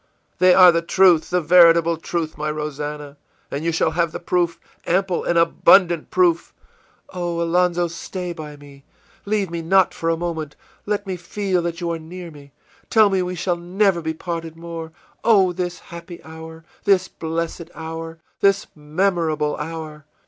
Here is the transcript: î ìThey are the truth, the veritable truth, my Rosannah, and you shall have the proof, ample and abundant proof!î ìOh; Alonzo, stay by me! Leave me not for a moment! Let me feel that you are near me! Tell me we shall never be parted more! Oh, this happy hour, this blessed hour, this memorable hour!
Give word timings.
î 0.39 0.47
ìThey 0.51 0.57
are 0.57 0.71
the 0.71 0.81
truth, 0.81 1.29
the 1.29 1.39
veritable 1.41 1.95
truth, 1.95 2.35
my 2.35 2.49
Rosannah, 2.49 3.17
and 3.51 3.63
you 3.63 3.71
shall 3.71 3.91
have 3.91 4.11
the 4.11 4.19
proof, 4.19 4.59
ample 4.87 5.23
and 5.23 5.37
abundant 5.37 6.09
proof!î 6.09 6.55
ìOh; 7.15 7.39
Alonzo, 7.39 7.87
stay 7.87 8.33
by 8.33 8.55
me! 8.57 8.83
Leave 9.25 9.51
me 9.51 9.61
not 9.61 9.93
for 9.93 10.09
a 10.09 10.17
moment! 10.17 10.55
Let 10.87 11.05
me 11.05 11.17
feel 11.17 11.61
that 11.61 11.81
you 11.81 11.91
are 11.91 11.99
near 11.99 12.31
me! 12.31 12.51
Tell 12.89 13.11
me 13.11 13.21
we 13.21 13.35
shall 13.35 13.57
never 13.57 14.01
be 14.01 14.15
parted 14.15 14.55
more! 14.55 14.91
Oh, 15.23 15.53
this 15.53 15.77
happy 15.77 16.19
hour, 16.23 16.65
this 16.83 17.07
blessed 17.07 17.69
hour, 17.75 18.17
this 18.39 18.65
memorable 18.73 19.55
hour! 19.57 20.05